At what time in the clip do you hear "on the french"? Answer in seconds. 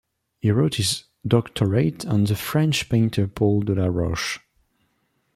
2.07-2.89